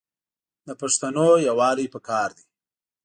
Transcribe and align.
د 0.67 0.69
پښتانو 0.81 1.27
یوالي 1.49 1.87
پکار 1.93 2.29
دی. 2.37 2.45